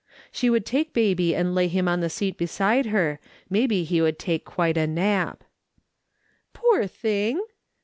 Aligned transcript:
She 0.31 0.49
would 0.49 0.65
take 0.65 0.93
baby 0.95 1.35
and 1.35 1.53
lay 1.53 1.67
him 1.67 1.87
on 1.87 1.99
the 1.99 2.09
seat 2.09 2.35
beside 2.35 2.87
her, 2.87 3.19
maybe 3.51 3.83
he 3.83 4.01
would 4.01 4.17
take 4.17 4.45
quite 4.45 4.75
a 4.75 4.87
nap. 4.87 5.43
"Poor 6.53 6.87
thing!" 6.87 7.39